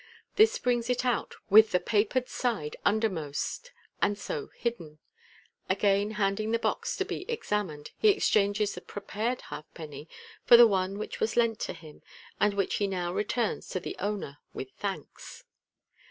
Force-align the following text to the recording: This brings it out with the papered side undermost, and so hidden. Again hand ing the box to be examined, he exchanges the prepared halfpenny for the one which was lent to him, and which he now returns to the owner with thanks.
This 0.35 0.57
brings 0.57 0.89
it 0.89 1.05
out 1.05 1.35
with 1.51 1.69
the 1.71 1.79
papered 1.79 2.27
side 2.27 2.75
undermost, 2.83 3.71
and 4.01 4.17
so 4.17 4.49
hidden. 4.55 4.97
Again 5.69 6.13
hand 6.17 6.39
ing 6.39 6.49
the 6.49 6.57
box 6.57 6.97
to 6.97 7.05
be 7.05 7.21
examined, 7.29 7.91
he 7.99 8.07
exchanges 8.09 8.73
the 8.73 8.81
prepared 8.81 9.41
halfpenny 9.41 10.09
for 10.43 10.57
the 10.57 10.65
one 10.65 10.97
which 10.97 11.19
was 11.19 11.37
lent 11.37 11.59
to 11.59 11.73
him, 11.73 12.01
and 12.39 12.55
which 12.55 12.77
he 12.77 12.87
now 12.87 13.13
returns 13.13 13.69
to 13.69 13.79
the 13.79 13.95
owner 13.99 14.39
with 14.55 14.71
thanks. 14.71 15.43